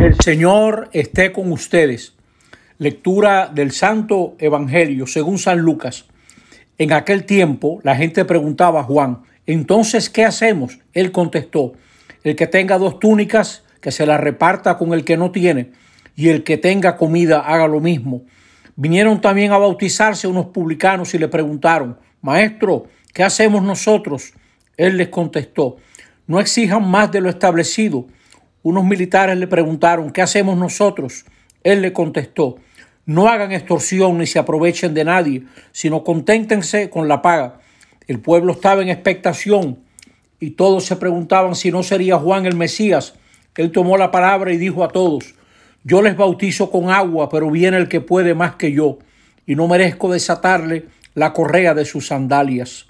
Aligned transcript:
El 0.00 0.18
Señor 0.18 0.88
esté 0.94 1.30
con 1.30 1.52
ustedes. 1.52 2.14
Lectura 2.78 3.50
del 3.54 3.70
Santo 3.70 4.34
Evangelio 4.38 5.06
según 5.06 5.38
San 5.38 5.58
Lucas. 5.58 6.06
En 6.78 6.94
aquel 6.94 7.26
tiempo 7.26 7.80
la 7.82 7.94
gente 7.94 8.24
preguntaba 8.24 8.80
a 8.80 8.84
Juan, 8.84 9.20
entonces, 9.44 10.08
¿qué 10.08 10.24
hacemos? 10.24 10.78
Él 10.94 11.12
contestó, 11.12 11.74
el 12.24 12.34
que 12.34 12.46
tenga 12.46 12.78
dos 12.78 12.98
túnicas, 12.98 13.62
que 13.82 13.92
se 13.92 14.06
las 14.06 14.18
reparta 14.18 14.78
con 14.78 14.94
el 14.94 15.04
que 15.04 15.18
no 15.18 15.32
tiene, 15.32 15.72
y 16.16 16.30
el 16.30 16.44
que 16.44 16.56
tenga 16.56 16.96
comida 16.96 17.40
haga 17.40 17.68
lo 17.68 17.80
mismo. 17.80 18.22
Vinieron 18.76 19.20
también 19.20 19.52
a 19.52 19.58
bautizarse 19.58 20.26
unos 20.26 20.46
publicanos 20.46 21.12
y 21.12 21.18
le 21.18 21.28
preguntaron, 21.28 21.98
Maestro, 22.22 22.86
¿qué 23.12 23.22
hacemos 23.22 23.62
nosotros? 23.62 24.32
Él 24.78 24.96
les 24.96 25.10
contestó, 25.10 25.76
no 26.26 26.40
exijan 26.40 26.90
más 26.90 27.12
de 27.12 27.20
lo 27.20 27.28
establecido 27.28 28.06
unos 28.62 28.84
militares 28.84 29.36
le 29.38 29.46
preguntaron, 29.46 30.10
¿qué 30.10 30.22
hacemos 30.22 30.58
nosotros? 30.58 31.24
Él 31.62 31.82
le 31.82 31.92
contestó, 31.92 32.56
no 33.06 33.28
hagan 33.28 33.52
extorsión 33.52 34.18
ni 34.18 34.26
se 34.26 34.38
aprovechen 34.38 34.94
de 34.94 35.04
nadie, 35.04 35.44
sino 35.72 36.04
conténtense 36.04 36.90
con 36.90 37.08
la 37.08 37.22
paga. 37.22 37.60
El 38.06 38.20
pueblo 38.20 38.52
estaba 38.52 38.82
en 38.82 38.88
expectación 38.88 39.78
y 40.38 40.50
todos 40.50 40.84
se 40.84 40.96
preguntaban 40.96 41.54
si 41.54 41.70
no 41.70 41.82
sería 41.82 42.18
Juan 42.18 42.46
el 42.46 42.56
Mesías. 42.56 43.14
Él 43.56 43.72
tomó 43.72 43.96
la 43.96 44.10
palabra 44.10 44.52
y 44.52 44.56
dijo 44.56 44.84
a 44.84 44.88
todos, 44.88 45.34
yo 45.82 46.02
les 46.02 46.16
bautizo 46.16 46.70
con 46.70 46.90
agua, 46.90 47.28
pero 47.28 47.50
viene 47.50 47.78
el 47.78 47.88
que 47.88 48.00
puede 48.00 48.34
más 48.34 48.54
que 48.56 48.72
yo, 48.72 48.98
y 49.46 49.54
no 49.54 49.66
merezco 49.66 50.12
desatarle 50.12 50.86
la 51.14 51.32
correa 51.32 51.74
de 51.74 51.84
sus 51.84 52.06
sandalias. 52.06 52.86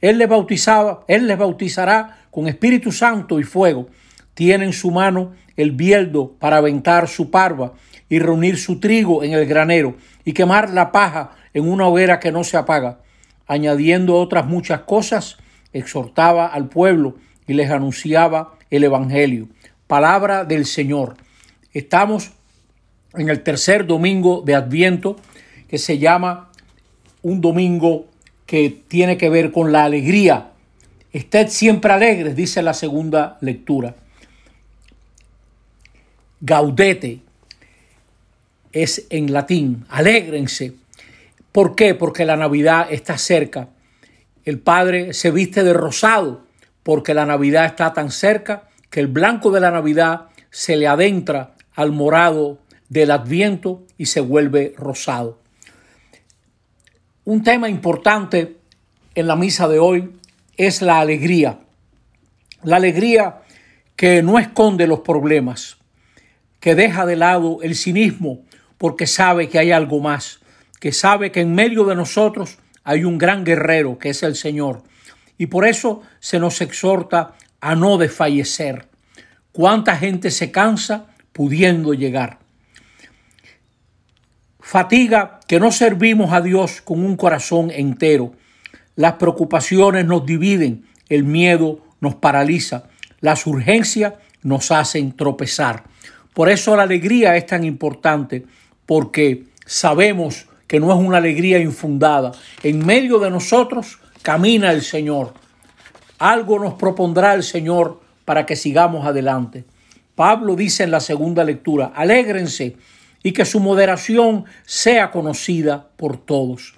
Él 0.00 0.18
les 0.18 0.28
bautizaba, 0.28 1.04
él 1.06 1.26
les 1.28 1.38
bautizará 1.38 2.26
con 2.30 2.48
Espíritu 2.48 2.90
Santo 2.90 3.38
y 3.38 3.44
fuego 3.44 3.88
tiene 4.34 4.64
en 4.64 4.72
su 4.72 4.90
mano 4.90 5.32
el 5.56 5.72
bieldo 5.72 6.32
para 6.38 6.58
aventar 6.58 7.08
su 7.08 7.30
parva 7.30 7.72
y 8.08 8.18
reunir 8.18 8.58
su 8.58 8.80
trigo 8.80 9.22
en 9.22 9.32
el 9.32 9.46
granero 9.46 9.96
y 10.24 10.32
quemar 10.32 10.70
la 10.70 10.92
paja 10.92 11.30
en 11.54 11.68
una 11.68 11.86
hoguera 11.86 12.20
que 12.20 12.32
no 12.32 12.44
se 12.44 12.56
apaga. 12.56 13.00
Añadiendo 13.46 14.16
otras 14.16 14.46
muchas 14.46 14.82
cosas, 14.82 15.36
exhortaba 15.72 16.46
al 16.46 16.68
pueblo 16.68 17.16
y 17.46 17.54
les 17.54 17.70
anunciaba 17.70 18.54
el 18.70 18.84
Evangelio. 18.84 19.48
Palabra 19.86 20.44
del 20.44 20.66
Señor. 20.66 21.16
Estamos 21.72 22.32
en 23.14 23.28
el 23.28 23.42
tercer 23.42 23.86
domingo 23.86 24.42
de 24.44 24.54
Adviento 24.54 25.16
que 25.68 25.78
se 25.78 25.98
llama 25.98 26.50
un 27.22 27.40
domingo 27.40 28.06
que 28.46 28.82
tiene 28.88 29.16
que 29.16 29.30
ver 29.30 29.52
con 29.52 29.72
la 29.72 29.84
alegría. 29.84 30.50
Ested 31.12 31.48
siempre 31.48 31.92
alegres, 31.92 32.36
dice 32.36 32.62
la 32.62 32.74
segunda 32.74 33.38
lectura. 33.40 33.94
Gaudete 36.44 37.20
es 38.72 39.06
en 39.10 39.32
latín, 39.32 39.86
alégrense. 39.88 40.74
¿Por 41.52 41.76
qué? 41.76 41.94
Porque 41.94 42.24
la 42.24 42.36
Navidad 42.36 42.88
está 42.90 43.16
cerca. 43.16 43.68
El 44.44 44.58
Padre 44.58 45.14
se 45.14 45.30
viste 45.30 45.62
de 45.62 45.72
rosado 45.72 46.44
porque 46.82 47.14
la 47.14 47.26
Navidad 47.26 47.66
está 47.66 47.92
tan 47.92 48.10
cerca 48.10 48.68
que 48.90 48.98
el 48.98 49.06
blanco 49.06 49.52
de 49.52 49.60
la 49.60 49.70
Navidad 49.70 50.30
se 50.50 50.76
le 50.76 50.88
adentra 50.88 51.54
al 51.74 51.92
morado 51.92 52.58
del 52.88 53.12
Adviento 53.12 53.84
y 53.96 54.06
se 54.06 54.20
vuelve 54.20 54.74
rosado. 54.76 55.38
Un 57.24 57.44
tema 57.44 57.68
importante 57.68 58.56
en 59.14 59.28
la 59.28 59.36
misa 59.36 59.68
de 59.68 59.78
hoy 59.78 60.10
es 60.56 60.82
la 60.82 60.98
alegría. 60.98 61.60
La 62.64 62.76
alegría 62.76 63.42
que 63.94 64.24
no 64.24 64.40
esconde 64.40 64.88
los 64.88 65.00
problemas, 65.00 65.78
que 66.62 66.76
deja 66.76 67.04
de 67.06 67.16
lado 67.16 67.58
el 67.62 67.74
cinismo 67.74 68.44
porque 68.78 69.08
sabe 69.08 69.48
que 69.48 69.58
hay 69.58 69.72
algo 69.72 69.98
más, 69.98 70.38
que 70.78 70.92
sabe 70.92 71.32
que 71.32 71.40
en 71.40 71.56
medio 71.56 71.84
de 71.84 71.96
nosotros 71.96 72.58
hay 72.84 73.02
un 73.02 73.18
gran 73.18 73.44
guerrero 73.44 73.98
que 73.98 74.10
es 74.10 74.22
el 74.22 74.36
Señor. 74.36 74.84
Y 75.36 75.46
por 75.46 75.66
eso 75.66 76.02
se 76.20 76.38
nos 76.38 76.60
exhorta 76.60 77.34
a 77.60 77.74
no 77.74 77.98
desfallecer. 77.98 78.86
¿Cuánta 79.50 79.96
gente 79.96 80.30
se 80.30 80.52
cansa 80.52 81.06
pudiendo 81.32 81.94
llegar? 81.94 82.38
Fatiga 84.60 85.40
que 85.48 85.58
no 85.58 85.72
servimos 85.72 86.32
a 86.32 86.40
Dios 86.40 86.80
con 86.80 87.04
un 87.04 87.16
corazón 87.16 87.72
entero. 87.72 88.34
Las 88.94 89.14
preocupaciones 89.14 90.06
nos 90.06 90.24
dividen, 90.24 90.86
el 91.08 91.24
miedo 91.24 91.84
nos 92.00 92.14
paraliza, 92.14 92.84
las 93.20 93.48
urgencias 93.48 94.14
nos 94.44 94.70
hacen 94.70 95.16
tropezar. 95.16 95.90
Por 96.34 96.48
eso 96.48 96.76
la 96.76 96.84
alegría 96.84 97.36
es 97.36 97.46
tan 97.46 97.64
importante, 97.64 98.44
porque 98.86 99.44
sabemos 99.66 100.46
que 100.66 100.80
no 100.80 100.90
es 100.92 100.98
una 100.98 101.18
alegría 101.18 101.58
infundada. 101.58 102.32
En 102.62 102.84
medio 102.84 103.18
de 103.18 103.30
nosotros 103.30 103.98
camina 104.22 104.72
el 104.72 104.82
Señor. 104.82 105.34
Algo 106.18 106.58
nos 106.58 106.74
propondrá 106.74 107.34
el 107.34 107.42
Señor 107.42 108.00
para 108.24 108.46
que 108.46 108.56
sigamos 108.56 109.06
adelante. 109.06 109.64
Pablo 110.14 110.56
dice 110.56 110.84
en 110.84 110.90
la 110.90 111.00
segunda 111.00 111.44
lectura, 111.44 111.92
alégrense 111.94 112.76
y 113.22 113.32
que 113.32 113.44
su 113.44 113.60
moderación 113.60 114.44
sea 114.64 115.10
conocida 115.10 115.88
por 115.96 116.16
todos. 116.16 116.74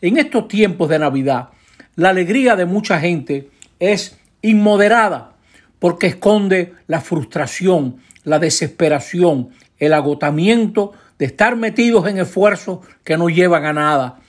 En 0.00 0.16
estos 0.16 0.48
tiempos 0.48 0.88
de 0.88 0.98
Navidad, 0.98 1.50
la 1.96 2.10
alegría 2.10 2.56
de 2.56 2.66
mucha 2.66 2.98
gente 3.00 3.50
es 3.78 4.18
inmoderada 4.42 5.32
porque 5.78 6.06
esconde 6.06 6.74
la 6.86 7.00
frustración, 7.00 7.96
la 8.24 8.38
desesperación, 8.38 9.50
el 9.78 9.92
agotamiento 9.92 10.92
de 11.18 11.26
estar 11.26 11.56
metidos 11.56 12.08
en 12.08 12.18
esfuerzos 12.18 12.80
que 13.04 13.16
no 13.16 13.28
llevan 13.28 13.64
a 13.64 13.72
nada. 13.72 14.20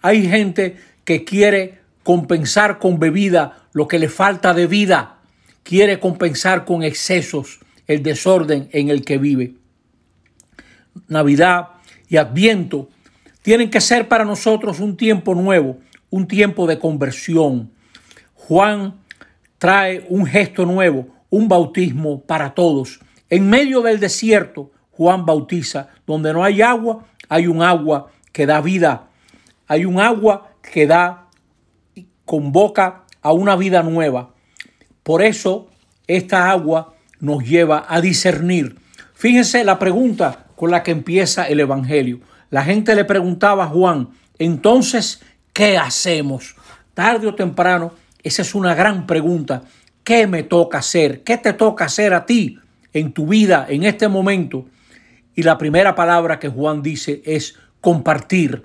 Hay 0.00 0.28
gente 0.28 0.76
que 1.04 1.24
quiere 1.24 1.80
compensar 2.04 2.78
con 2.78 2.98
bebida 2.98 3.64
lo 3.72 3.88
que 3.88 3.98
le 3.98 4.08
falta 4.08 4.54
de 4.54 4.66
vida, 4.66 5.18
quiere 5.62 5.98
compensar 5.98 6.64
con 6.64 6.82
excesos 6.82 7.60
el 7.86 8.02
desorden 8.02 8.68
en 8.72 8.88
el 8.90 9.04
que 9.04 9.18
vive. 9.18 9.54
Navidad 11.08 11.68
y 12.08 12.16
Adviento 12.16 12.88
tienen 13.42 13.70
que 13.70 13.80
ser 13.80 14.08
para 14.08 14.24
nosotros 14.24 14.80
un 14.80 14.96
tiempo 14.96 15.34
nuevo, 15.34 15.78
un 16.10 16.26
tiempo 16.26 16.66
de 16.66 16.78
conversión. 16.78 17.70
Juan 18.34 18.94
trae 19.58 20.06
un 20.08 20.26
gesto 20.26 20.64
nuevo, 20.66 21.08
un 21.30 21.48
bautismo 21.48 22.20
para 22.20 22.54
todos. 22.54 23.00
En 23.30 23.48
medio 23.48 23.82
del 23.82 24.00
desierto, 24.00 24.70
Juan 24.90 25.26
bautiza. 25.26 25.88
Donde 26.06 26.32
no 26.32 26.44
hay 26.44 26.62
agua, 26.62 27.04
hay 27.28 27.46
un 27.46 27.62
agua 27.62 28.10
que 28.32 28.46
da 28.46 28.60
vida. 28.60 29.08
Hay 29.66 29.84
un 29.84 30.00
agua 30.00 30.50
que 30.62 30.86
da, 30.86 31.28
convoca 32.24 33.04
a 33.22 33.32
una 33.32 33.56
vida 33.56 33.82
nueva. 33.82 34.30
Por 35.02 35.22
eso 35.22 35.68
esta 36.06 36.50
agua 36.50 36.94
nos 37.20 37.44
lleva 37.44 37.86
a 37.88 38.00
discernir. 38.00 38.78
Fíjense 39.14 39.64
la 39.64 39.78
pregunta 39.78 40.46
con 40.56 40.70
la 40.70 40.82
que 40.82 40.90
empieza 40.90 41.46
el 41.48 41.60
Evangelio. 41.60 42.20
La 42.50 42.64
gente 42.64 42.94
le 42.94 43.04
preguntaba 43.04 43.64
a 43.64 43.68
Juan, 43.68 44.10
entonces, 44.38 45.22
¿qué 45.52 45.76
hacemos? 45.76 46.56
Tarde 46.94 47.26
o 47.26 47.34
temprano, 47.34 47.92
esa 48.22 48.42
es 48.42 48.54
una 48.54 48.74
gran 48.74 49.06
pregunta. 49.06 49.62
¿Qué 50.02 50.26
me 50.26 50.42
toca 50.42 50.78
hacer? 50.78 51.22
¿Qué 51.22 51.36
te 51.36 51.52
toca 51.52 51.84
hacer 51.84 52.14
a 52.14 52.24
ti? 52.24 52.58
En 52.92 53.12
tu 53.12 53.26
vida 53.26 53.66
en 53.68 53.84
este 53.84 54.08
momento. 54.08 54.66
Y 55.34 55.42
la 55.42 55.58
primera 55.58 55.94
palabra 55.94 56.38
que 56.38 56.48
Juan 56.48 56.82
dice 56.82 57.22
es 57.24 57.56
compartir. 57.80 58.64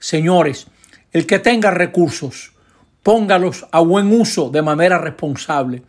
Señores, 0.00 0.66
el 1.12 1.26
que 1.26 1.38
tenga 1.38 1.70
recursos, 1.70 2.52
póngalos 3.02 3.66
a 3.70 3.80
buen 3.80 4.12
uso 4.12 4.50
de 4.50 4.62
manera 4.62 4.98
responsable. 4.98 5.82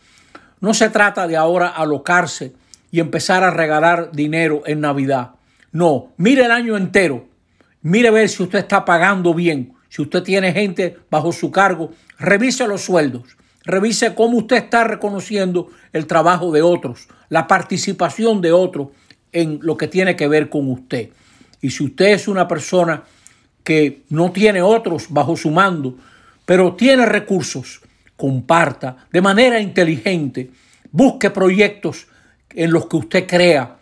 No 0.59 0.73
se 0.73 0.89
trata 0.89 1.27
de 1.27 1.37
ahora 1.37 1.67
alocarse 1.67 2.53
y 2.91 2.99
empezar 2.99 3.43
a 3.43 3.51
regalar 3.51 4.11
dinero 4.11 4.63
en 4.66 4.81
Navidad. 4.81 5.31
No, 5.72 6.13
mire 6.17 6.46
el 6.46 6.52
año 6.52 6.78
entero. 6.78 7.28
Mire 7.81 8.11
ver 8.11 8.29
si 8.29 8.43
usted 8.43 8.59
está 8.59 8.85
pagando 8.85 9.34
bien. 9.34 9.73
Si 9.90 10.02
usted 10.02 10.23
tiene 10.23 10.52
gente 10.52 10.97
bajo 11.09 11.31
su 11.31 11.52
cargo, 11.52 11.91
revise 12.19 12.67
los 12.67 12.81
sueldos. 12.81 13.37
Revise 13.67 14.16
cómo 14.16 14.37
usted 14.37 14.55
está 14.55 14.85
reconociendo 14.85 15.67
el 15.91 16.08
trabajo 16.08 16.53
de 16.53 16.61
otros, 16.61 17.09
la 17.28 17.47
participación 17.47 18.40
de 18.40 18.53
otros 18.53 18.87
en 19.34 19.59
lo 19.61 19.75
que 19.75 19.90
tiene 19.90 20.16
que 20.16 20.29
ver 20.29 20.49
con 20.49 20.72
usted. 20.72 21.09
Y 21.61 21.72
si 21.72 21.84
usted 21.84 22.14
es 22.14 22.29
una 22.29 22.47
persona 22.47 23.03
que 23.66 24.03
no 24.08 24.31
tiene 24.31 24.61
otros 24.61 25.08
bajo 25.09 25.35
su 25.35 25.52
mando, 25.52 25.97
pero 26.46 26.75
tiene 26.75 27.05
recursos, 27.05 27.81
comparta 28.16 29.05
de 29.11 29.22
manera 29.22 29.59
inteligente, 29.59 30.49
busque 30.90 31.29
proyectos 31.29 32.08
en 32.52 32.72
los 32.72 32.85
que 32.87 32.96
usted 32.96 33.28
crea 33.28 33.79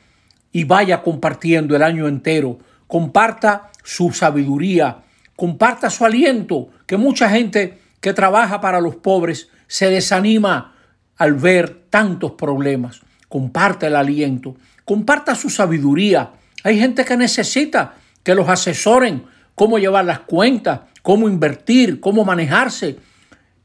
y 0.51 0.63
vaya 0.63 1.03
compartiendo 1.03 1.75
el 1.75 1.83
año 1.83 2.07
entero. 2.07 2.57
Comparta 2.87 3.69
su 3.83 4.11
sabiduría, 4.11 5.03
comparta 5.35 5.91
su 5.91 6.05
aliento, 6.05 6.69
que 6.87 6.97
mucha 6.97 7.29
gente 7.29 7.77
que 8.01 8.13
trabaja 8.13 8.59
para 8.59 8.81
los 8.81 8.95
pobres 8.95 9.49
se 9.75 9.89
desanima 9.89 10.73
al 11.17 11.33
ver 11.33 11.87
tantos 11.89 12.31
problemas. 12.31 13.01
Comparte 13.27 13.87
el 13.87 13.97
aliento, 13.97 14.55
comparta 14.85 15.35
su 15.35 15.49
sabiduría. 15.49 16.31
Hay 16.63 16.79
gente 16.79 17.03
que 17.03 17.17
necesita 17.17 17.95
que 18.23 18.35
los 18.35 18.47
asesoren 18.47 19.25
cómo 19.53 19.77
llevar 19.77 20.05
las 20.05 20.19
cuentas, 20.19 20.79
cómo 21.01 21.27
invertir, 21.27 21.99
cómo 21.99 22.23
manejarse. 22.23 22.99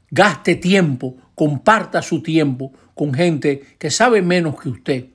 Gaste 0.09 0.55
tiempo, 0.55 1.15
comparta 1.33 2.01
su 2.01 2.21
tiempo 2.21 2.73
con 2.93 3.13
gente 3.13 3.77
que 3.79 3.89
sabe 3.89 4.21
menos 4.21 4.59
que 4.59 4.67
usted. 4.67 5.05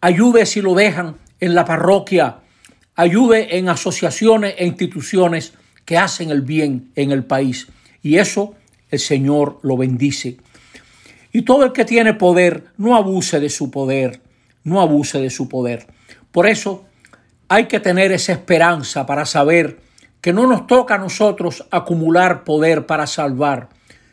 Ayude 0.00 0.44
si 0.44 0.60
lo 0.60 0.74
dejan 0.74 1.18
en 1.38 1.54
la 1.54 1.64
parroquia, 1.64 2.38
ayude 2.96 3.58
en 3.58 3.68
asociaciones 3.68 4.56
e 4.58 4.66
instituciones 4.66 5.52
que 5.84 5.98
hacen 5.98 6.30
el 6.30 6.42
bien 6.42 6.90
en 6.96 7.12
el 7.12 7.22
país. 7.22 7.68
Y 8.02 8.16
eso 8.16 8.56
el 8.90 8.98
Señor 8.98 9.58
lo 9.62 9.76
bendice. 9.76 10.38
Y 11.32 11.42
todo 11.42 11.64
el 11.64 11.72
que 11.72 11.84
tiene 11.84 12.14
poder, 12.14 12.64
no 12.76 12.96
abuse 12.96 13.38
de 13.40 13.50
su 13.50 13.70
poder, 13.70 14.20
no 14.64 14.80
abuse 14.80 15.20
de 15.20 15.30
su 15.30 15.48
poder. 15.48 15.86
Por 16.32 16.46
eso 16.46 16.84
hay 17.48 17.66
que 17.66 17.80
tener 17.80 18.12
esa 18.12 18.32
esperanza 18.32 19.06
para 19.06 19.24
saber 19.26 19.80
que 20.20 20.32
no 20.32 20.46
nos 20.46 20.66
toca 20.66 20.96
a 20.96 20.98
nosotros 20.98 21.66
acumular 21.70 22.44
poder 22.44 22.86
para 22.86 23.06
salvar, 23.06 23.70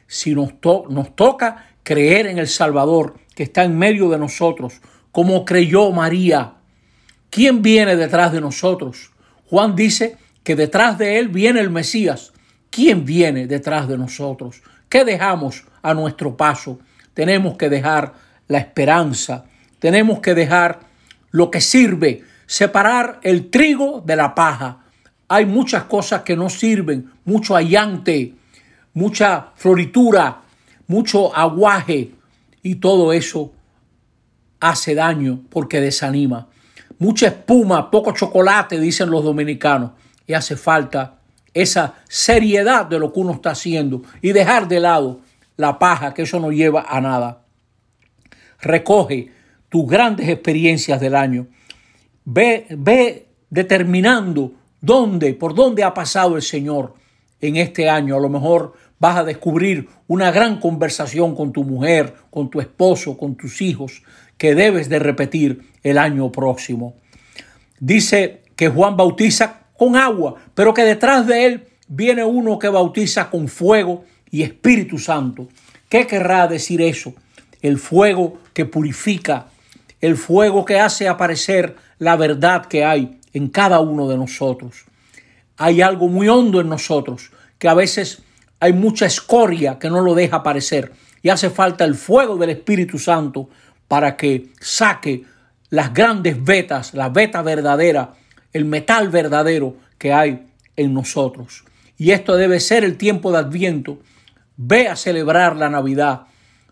sino 0.07 0.51
nos, 0.89 1.15
toca 1.15 1.68
creer 1.83 2.27
en 2.27 2.38
el 2.38 2.47
Salvador 2.47 3.15
que 3.35 3.44
está 3.44 3.63
en 3.63 3.77
medio 3.77 4.09
de 4.09 4.18
nosotros, 4.18 4.81
como 5.12 5.45
creyó 5.45 5.91
María. 5.91 6.56
¿Quién 7.29 7.62
viene 7.62 7.95
detrás 7.95 8.31
de 8.31 8.41
nosotros? 8.41 9.12
Juan 9.50 9.75
dice 9.75 10.18
que 10.44 10.56
detrás 10.56 10.97
de 10.97 11.19
él 11.19 11.27
viene 11.27 11.59
el 11.59 11.69
Mesías. 11.69 12.31
¿Quién 12.77 13.06
viene 13.06 13.47
detrás 13.47 13.88
de 13.88 13.97
nosotros? 13.97 14.62
¿Qué 14.88 15.03
dejamos 15.03 15.63
a 15.81 15.95
nuestro 15.95 16.38
paso? 16.38 16.77
Tenemos 17.15 17.57
que 17.57 17.69
dejar 17.69 18.13
la 18.47 18.59
esperanza, 18.59 19.45
tenemos 19.79 20.19
que 20.19 20.35
dejar 20.35 20.81
lo 21.31 21.50
que 21.50 21.59
sirve, 21.59 22.21
separar 22.45 23.19
el 23.24 23.50
trigo 23.50 24.03
de 24.06 24.15
la 24.15 24.35
paja. 24.35 24.83
Hay 25.27 25.47
muchas 25.47 25.85
cosas 25.85 26.21
que 26.21 26.35
no 26.35 26.51
sirven, 26.51 27.09
mucho 27.25 27.56
allante, 27.56 28.35
mucha 28.94 29.47
floritura, 29.56 30.44
mucho 30.85 31.35
aguaje 31.35 32.12
y 32.62 32.75
todo 32.75 33.12
eso 33.12 33.53
hace 34.59 34.94
daño 34.94 35.39
porque 35.50 35.81
desanima. 35.81 36.47
Mucha 37.00 37.25
espuma, 37.29 37.89
poco 37.89 38.12
chocolate, 38.12 38.79
dicen 38.79 39.09
los 39.09 39.24
dominicanos, 39.24 39.94
y 40.27 40.33
hace 40.33 40.56
falta 40.56 41.16
esa 41.53 41.95
seriedad 42.07 42.85
de 42.85 42.99
lo 42.99 43.11
que 43.11 43.19
uno 43.19 43.33
está 43.33 43.51
haciendo 43.51 44.01
y 44.21 44.31
dejar 44.31 44.67
de 44.67 44.79
lado 44.79 45.21
la 45.55 45.79
paja, 45.79 46.13
que 46.13 46.23
eso 46.23 46.39
no 46.39 46.51
lleva 46.51 46.85
a 46.88 47.01
nada. 47.01 47.44
Recoge 48.61 49.31
tus 49.69 49.88
grandes 49.88 50.29
experiencias 50.29 50.99
del 50.99 51.15
año. 51.15 51.47
Ve, 52.25 52.67
ve 52.69 53.27
determinando 53.49 54.53
dónde, 54.81 55.33
por 55.33 55.55
dónde 55.55 55.83
ha 55.83 55.94
pasado 55.94 56.35
el 56.35 56.41
Señor 56.41 56.94
en 57.41 57.57
este 57.57 57.89
año. 57.89 58.15
A 58.15 58.19
lo 58.19 58.29
mejor 58.29 58.73
vas 59.00 59.17
a 59.17 59.23
descubrir 59.23 59.89
una 60.07 60.31
gran 60.31 60.59
conversación 60.59 61.35
con 61.35 61.51
tu 61.51 61.63
mujer, 61.63 62.13
con 62.29 62.50
tu 62.50 62.59
esposo, 62.59 63.17
con 63.17 63.35
tus 63.35 63.61
hijos, 63.61 64.03
que 64.38 64.55
debes 64.55 64.89
de 64.89 65.00
repetir 65.00 65.71
el 65.83 65.97
año 65.97 66.31
próximo. 66.31 66.95
Dice 67.79 68.43
que 68.55 68.69
Juan 68.69 68.97
bautiza 68.97 69.66
con 69.77 69.95
agua, 69.95 70.35
pero 70.53 70.74
que 70.74 70.83
detrás 70.83 71.27
de 71.27 71.45
él 71.45 71.68
viene 71.88 72.24
uno 72.24 72.59
que 72.59 72.69
bautiza 72.69 73.29
con 73.29 73.47
fuego 73.47 74.06
y 74.29 74.44
Espíritu 74.44 74.97
Santo. 74.97 75.47
¿Qué 75.89 76.06
querrá 76.06 76.47
decir 76.47 76.81
eso? 76.81 77.13
El 77.62 77.77
fuego 77.77 78.39
que 78.53 78.65
purifica, 78.65 79.47
el 80.01 80.18
fuego 80.18 80.65
que 80.65 80.79
hace 80.79 81.07
aparecer 81.07 81.75
la 82.00 82.15
verdad 82.15 82.65
que 82.65 82.83
hay 82.83 83.19
en 83.33 83.47
cada 83.50 83.79
uno 83.79 84.07
de 84.07 84.18
nosotros. 84.18 84.85
Hay 85.57 85.81
algo 85.81 86.07
muy 86.07 86.27
hondo 86.27 86.59
en 86.62 86.69
nosotros, 86.69 87.31
que 87.57 87.68
a 87.68 87.74
veces 87.74 88.21
hay 88.59 88.74
mucha 88.74 89.06
escoria 89.06 89.79
que 89.79 89.89
no 89.89 90.01
lo 90.01 90.13
deja 90.13 90.38
aparecer 90.38 90.91
y 91.21 91.29
hace 91.29 91.50
falta 91.50 91.83
el 91.83 91.95
fuego 91.95 92.38
del 92.38 92.51
Espíritu 92.51 93.00
Santo 93.00 93.50
para 93.88 94.18
que 94.18 94.50
saque 94.59 95.24
las 95.69 95.94
grandes 95.94 96.44
vetas, 96.44 96.94
la 96.94 97.09
veta 97.09 97.41
verdadera 97.41 98.13
el 98.53 98.65
metal 98.65 99.09
verdadero 99.09 99.75
que 99.97 100.13
hay 100.13 100.47
en 100.75 100.94
nosotros. 100.94 101.63
Y 101.97 102.11
esto 102.11 102.35
debe 102.35 102.59
ser 102.59 102.83
el 102.83 102.97
tiempo 102.97 103.31
de 103.31 103.39
Adviento. 103.39 103.99
Ve 104.55 104.88
a 104.88 104.95
celebrar 104.95 105.55
la 105.55 105.69
Navidad, 105.69 106.23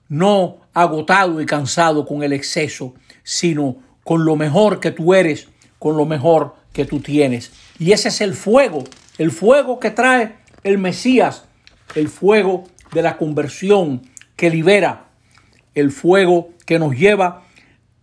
no 0.07 0.57
agotado 0.73 1.41
y 1.41 1.45
cansado 1.45 2.05
con 2.05 2.23
el 2.23 2.33
exceso, 2.33 2.93
sino 3.23 3.77
con 4.03 4.25
lo 4.25 4.35
mejor 4.35 4.79
que 4.79 4.91
tú 4.91 5.13
eres, 5.13 5.47
con 5.79 5.97
lo 5.97 6.05
mejor 6.05 6.55
que 6.73 6.85
tú 6.85 6.99
tienes. 6.99 7.51
Y 7.79 7.91
ese 7.91 8.09
es 8.09 8.21
el 8.21 8.33
fuego, 8.33 8.83
el 9.17 9.31
fuego 9.31 9.79
que 9.79 9.91
trae 9.91 10.35
el 10.63 10.77
Mesías, 10.77 11.45
el 11.95 12.09
fuego 12.09 12.65
de 12.93 13.01
la 13.01 13.17
conversión 13.17 14.01
que 14.35 14.49
libera, 14.49 15.07
el 15.73 15.91
fuego 15.91 16.49
que 16.65 16.79
nos 16.79 16.95
lleva 16.95 17.43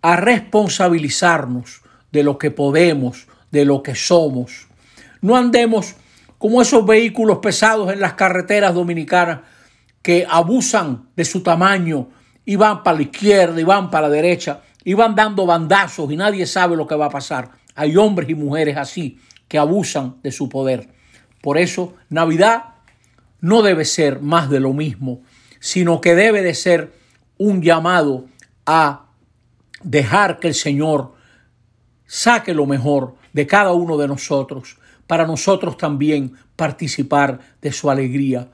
a 0.01 0.17
responsabilizarnos 0.17 1.83
de 2.11 2.23
lo 2.23 2.39
que 2.39 2.51
podemos, 2.51 3.27
de 3.53 3.65
lo 3.65 3.83
que 3.83 3.95
somos. 3.95 4.67
No 5.21 5.37
andemos 5.37 5.95
como 6.39 6.61
esos 6.61 6.85
vehículos 6.85 7.39
pesados 7.39 7.93
en 7.93 8.01
las 8.01 8.15
carreteras 8.15 8.75
dominicanas 8.75 9.41
que 10.03 10.27
abusan 10.29 11.11
de 11.15 11.25
su 11.25 11.41
tamaño 11.45 12.09
y 12.45 12.57
van 12.57 12.83
para 12.83 12.97
la 12.97 13.05
izquierda 13.05 13.61
y 13.61 13.65
van 13.65 13.91
para 13.91 14.09
la 14.09 14.15
derecha 14.15 14.63
y 14.83 14.95
van 14.95 15.15
dando 15.15 15.47
bandazos 15.47 16.11
y 16.11 16.17
nadie 16.17 16.45
sabe 16.47 16.75
lo 16.77 16.89
que 16.89 16.97
va 16.97 17.07
a 17.07 17.11
pasar. 17.11 17.53
Hay 17.77 17.97
hombres 17.97 18.29
y 18.29 18.35
mujeres 18.35 18.77
así 18.77 19.21
que 19.47 19.59
abusan 19.59 20.17
de 20.23 20.33
su 20.33 20.49
poder. 20.49 20.89
Por 21.41 21.59
eso 21.59 21.95
Navidad 22.09 22.65
no 23.41 23.63
debe 23.63 23.85
ser 23.85 24.21
más 24.21 24.51
de 24.51 24.59
lo 24.59 24.73
mismo, 24.73 25.21
sino 25.61 26.01
que 26.01 26.17
debe 26.17 26.43
de 26.43 26.55
ser 26.55 26.93
un 27.39 27.63
llamado 27.63 28.27
a 28.67 29.07
dejar 29.83 30.41
que 30.41 30.49
el 30.49 30.55
Señor 30.55 31.15
saque 32.07 32.55
lo 32.55 32.67
mejor 32.67 33.22
de 33.33 33.47
cada 33.47 33.73
uno 33.73 33.97
de 33.97 34.09
nosotros, 34.09 34.77
para 35.07 35.27
nosotros 35.27 35.77
también 35.77 36.33
participar 36.57 37.41
de 37.61 37.73
su 37.73 37.91
alegría. 37.91 38.49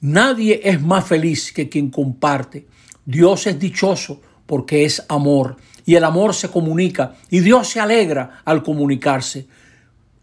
Nadie 0.00 0.60
es 0.64 0.80
más 0.80 1.06
feliz 1.06 1.52
que 1.52 1.68
quien 1.68 1.90
comparte. 1.90 2.66
Dios 3.04 3.46
es 3.46 3.58
dichoso 3.58 4.20
porque 4.46 4.84
es 4.84 5.04
amor 5.08 5.56
y 5.84 5.94
el 5.94 6.04
amor 6.04 6.34
se 6.34 6.48
comunica 6.48 7.14
y 7.30 7.40
Dios 7.40 7.68
se 7.68 7.80
alegra 7.80 8.42
al 8.44 8.62
comunicarse. 8.62 9.46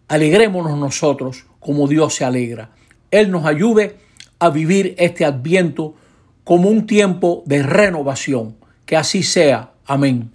Alegrémonos 0.07 0.77
nosotros 0.77 1.45
como 1.59 1.87
Dios 1.87 2.15
se 2.15 2.25
alegra. 2.25 2.71
Él 3.11 3.31
nos 3.31 3.45
ayude 3.45 3.97
a 4.39 4.49
vivir 4.49 4.95
este 4.97 5.25
adviento 5.25 5.95
como 6.43 6.69
un 6.69 6.85
tiempo 6.87 7.43
de 7.45 7.63
renovación. 7.63 8.55
Que 8.85 8.97
así 8.97 9.23
sea. 9.23 9.73
Amén. 9.85 10.31